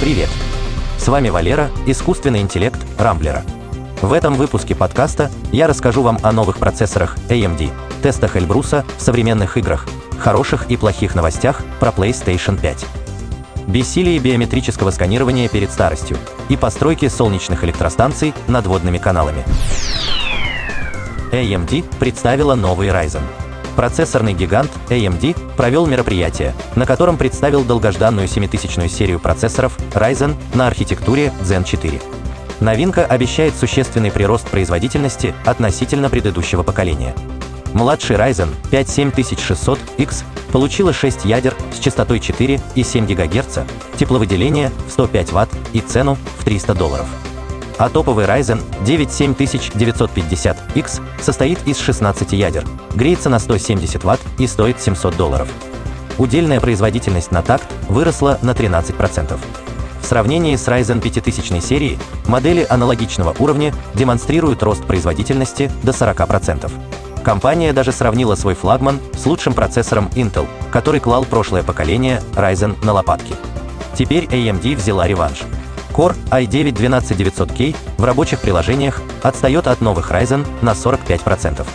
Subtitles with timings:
[0.00, 0.28] Привет!
[0.96, 3.42] С вами Валера, искусственный интеллект Рамблера.
[4.00, 9.56] В этом выпуске подкаста я расскажу вам о новых процессорах AMD, тестах Эльбруса в современных
[9.56, 12.86] играх, хороших и плохих новостях про PlayStation 5.
[13.66, 16.16] Бессилие биометрического сканирования перед старостью
[16.48, 19.44] и постройки солнечных электростанций над водными каналами.
[21.32, 23.22] AMD представила новый Ryzen.
[23.78, 31.32] Процессорный гигант AMD провел мероприятие, на котором представил долгожданную 7000 серию процессоров Ryzen на архитектуре
[31.42, 32.00] Zen 4.
[32.58, 37.14] Новинка обещает существенный прирост производительности относительно предыдущего поколения.
[37.72, 43.58] Младший Ryzen 5 7600X получила 6 ядер с частотой 4,7 ГГц,
[43.96, 47.06] тепловыделение в 105 Вт и цену в 300 долларов
[47.78, 52.64] а топовый Ryzen 9 7950X состоит из 16 ядер,
[52.94, 55.48] греется на 170 Вт и стоит 700 долларов.
[56.18, 59.38] Удельная производительность на такт выросла на 13%.
[60.00, 66.70] В сравнении с Ryzen 5000 серии, модели аналогичного уровня демонстрируют рост производительности до 40%.
[67.22, 72.92] Компания даже сравнила свой флагман с лучшим процессором Intel, который клал прошлое поколение Ryzen на
[72.92, 73.34] лопатки.
[73.96, 75.42] Теперь AMD взяла реванш.
[75.98, 81.66] Core i9-12900K в рабочих приложениях отстает от новых Ryzen на 45%.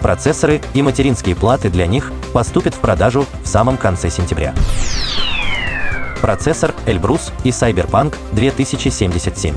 [0.00, 4.54] Процессоры и материнские платы для них поступят в продажу в самом конце сентября.
[6.20, 9.56] Процессор Elbrus и Cyberpunk 2077.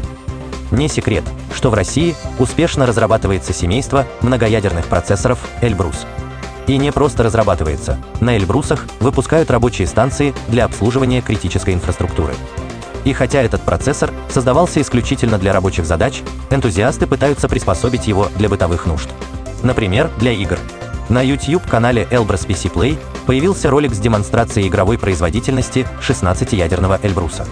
[0.72, 6.08] Не секрет, что в России успешно разрабатывается семейство многоядерных процессоров Elbrus.
[6.66, 8.00] И не просто разрабатывается.
[8.20, 12.34] На Эльбрусах выпускают рабочие станции для обслуживания критической инфраструктуры.
[13.04, 18.86] И хотя этот процессор создавался исключительно для рабочих задач, энтузиасты пытаются приспособить его для бытовых
[18.86, 19.10] нужд.
[19.64, 20.58] Например, для игр.
[21.10, 27.46] На YouTube-канале Elbrus PC Play появился ролик с демонстрацией игровой производительности 16-ядерного Эльбруса.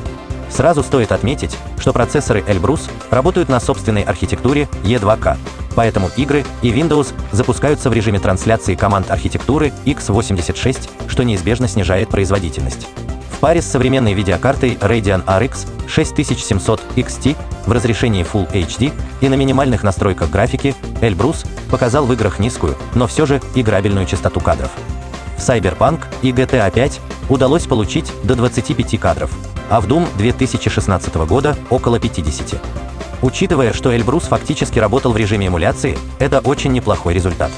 [0.50, 5.38] Сразу стоит отметить, что процессоры Elbrus работают на собственной архитектуре E2K,
[5.76, 12.88] поэтому игры и Windows запускаются в режиме трансляции команд архитектуры x86, что неизбежно снижает производительность
[13.40, 17.36] паре с современной видеокартой Radeon RX 6700 XT
[17.66, 23.08] в разрешении Full HD и на минимальных настройках графики, Эльбрус показал в играх низкую, но
[23.08, 24.72] все же играбельную частоту кадров.
[25.38, 29.32] В Cyberpunk и GTA 5 удалось получить до 25 кадров,
[29.70, 32.60] а в Doom 2016 года около 50.
[33.22, 37.52] Учитывая, что Эльбрус фактически работал в режиме эмуляции, это очень неплохой результат.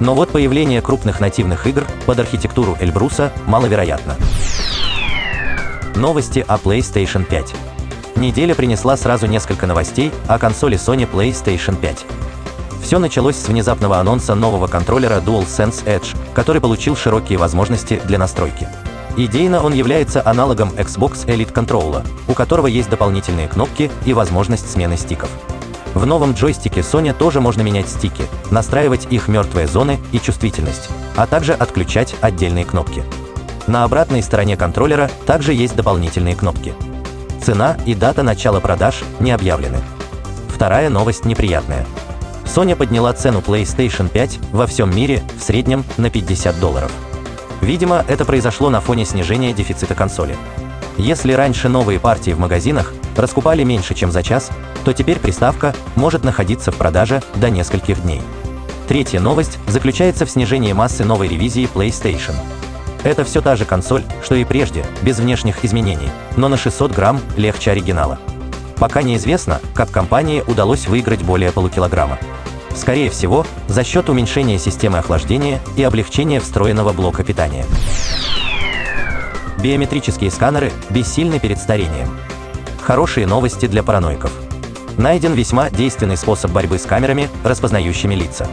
[0.00, 4.16] Но вот появление крупных нативных игр под архитектуру Эльбруса маловероятно.
[5.96, 7.54] Новости о PlayStation 5.
[8.16, 12.04] Неделя принесла сразу несколько новостей о консоли Sony PlayStation 5.
[12.82, 18.66] Все началось с внезапного анонса нового контроллера DualSense Edge, который получил широкие возможности для настройки.
[19.16, 24.96] Идейно он является аналогом Xbox Elite Controller, у которого есть дополнительные кнопки и возможность смены
[24.96, 25.30] стиков.
[25.94, 31.28] В новом джойстике Sony тоже можно менять стики, настраивать их мертвые зоны и чувствительность, а
[31.28, 33.04] также отключать отдельные кнопки.
[33.66, 36.74] На обратной стороне контроллера также есть дополнительные кнопки.
[37.42, 39.78] Цена и дата начала продаж не объявлены.
[40.48, 41.86] Вторая новость неприятная.
[42.44, 46.92] Sony подняла цену PlayStation 5 во всем мире в среднем на 50 долларов.
[47.60, 50.36] Видимо, это произошло на фоне снижения дефицита консоли.
[50.98, 54.50] Если раньше новые партии в магазинах раскупали меньше, чем за час,
[54.84, 58.20] то теперь приставка может находиться в продаже до нескольких дней.
[58.86, 62.34] Третья новость заключается в снижении массы новой ревизии PlayStation.
[63.04, 67.20] Это все та же консоль, что и прежде, без внешних изменений, но на 600 грамм
[67.36, 68.18] легче оригинала.
[68.78, 72.18] Пока неизвестно, как компании удалось выиграть более полукилограмма.
[72.74, 77.66] Скорее всего, за счет уменьшения системы охлаждения и облегчения встроенного блока питания.
[79.62, 82.18] Биометрические сканеры бессильны перед старением.
[82.82, 84.32] Хорошие новости для параноиков.
[84.96, 88.48] Найден весьма действенный способ борьбы с камерами, распознающими лица.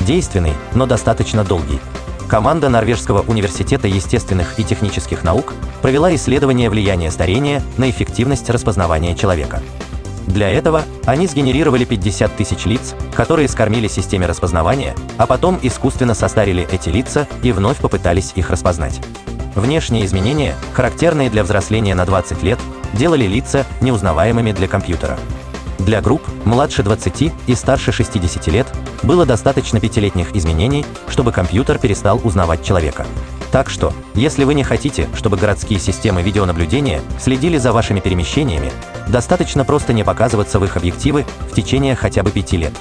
[0.00, 1.80] Действенный, но достаточно долгий–
[2.28, 9.62] команда Норвежского университета естественных и технических наук провела исследование влияния старения на эффективность распознавания человека.
[10.26, 16.66] Для этого они сгенерировали 50 тысяч лиц, которые скормили системе распознавания, а потом искусственно состарили
[16.70, 19.00] эти лица и вновь попытались их распознать.
[19.54, 22.58] Внешние изменения, характерные для взросления на 20 лет,
[22.94, 25.18] делали лица неузнаваемыми для компьютера.
[25.78, 28.66] Для групп младше 20 и старше 60 лет
[29.02, 33.06] было достаточно пятилетних изменений, чтобы компьютер перестал узнавать человека.
[33.50, 38.72] Так что, если вы не хотите, чтобы городские системы видеонаблюдения следили за вашими перемещениями,
[39.08, 42.72] достаточно просто не показываться в их объективы в течение хотя бы пяти лет.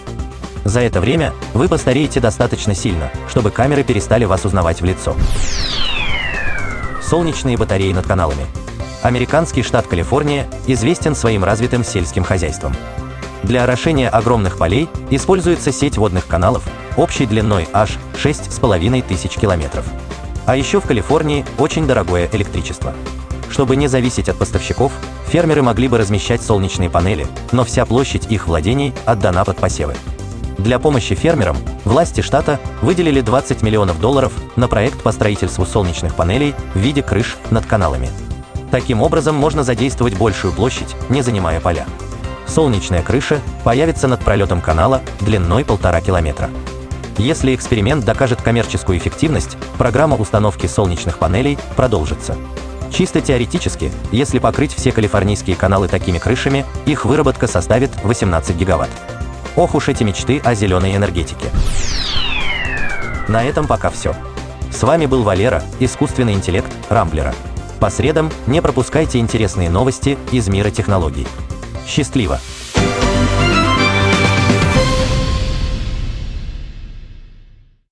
[0.65, 5.15] За это время вы постареете достаточно сильно, чтобы камеры перестали вас узнавать в лицо.
[7.03, 8.47] Солнечные батареи над каналами.
[9.03, 12.73] Американский штат Калифорния известен своим развитым сельским хозяйством.
[13.43, 16.63] Для орошения огромных полей используется сеть водных каналов
[16.95, 19.85] общей длиной аж 6,5 тысяч километров.
[20.45, 22.93] А еще в Калифорнии очень дорогое электричество.
[23.49, 24.93] Чтобы не зависеть от поставщиков,
[25.27, 29.95] фермеры могли бы размещать солнечные панели, но вся площадь их владений отдана под посевы.
[30.57, 36.55] Для помощи фермерам власти штата выделили 20 миллионов долларов на проект по строительству солнечных панелей
[36.73, 38.09] в виде крыш над каналами.
[38.73, 41.85] Таким образом можно задействовать большую площадь, не занимая поля.
[42.47, 46.49] Солнечная крыша появится над пролетом канала длиной полтора километра.
[47.19, 52.35] Если эксперимент докажет коммерческую эффективность, программа установки солнечных панелей продолжится.
[52.91, 58.89] Чисто теоретически, если покрыть все калифорнийские каналы такими крышами, их выработка составит 18 гигаватт.
[59.55, 61.51] Ох уж эти мечты о зеленой энергетике.
[63.27, 64.15] На этом пока все.
[64.71, 67.35] С вами был Валера, искусственный интеллект Рамблера.
[67.83, 71.27] По средам не пропускайте интересные новости из мира технологий.
[71.85, 72.39] Счастливо!